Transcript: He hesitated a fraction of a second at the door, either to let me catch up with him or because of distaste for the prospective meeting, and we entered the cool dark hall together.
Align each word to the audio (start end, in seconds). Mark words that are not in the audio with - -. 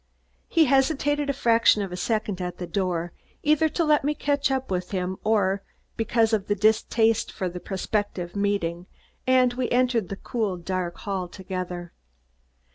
He 0.47 0.65
hesitated 0.65 1.29
a 1.29 1.33
fraction 1.33 1.83
of 1.83 1.91
a 1.91 1.95
second 1.95 2.41
at 2.41 2.57
the 2.57 2.65
door, 2.65 3.13
either 3.43 3.69
to 3.69 3.83
let 3.85 4.03
me 4.03 4.15
catch 4.15 4.49
up 4.49 4.71
with 4.71 4.89
him 4.89 5.17
or 5.23 5.61
because 5.95 6.33
of 6.33 6.47
distaste 6.47 7.31
for 7.31 7.47
the 7.47 7.59
prospective 7.59 8.35
meeting, 8.35 8.87
and 9.27 9.53
we 9.53 9.69
entered 9.69 10.09
the 10.09 10.15
cool 10.15 10.57
dark 10.57 10.97
hall 10.97 11.27
together. 11.27 11.93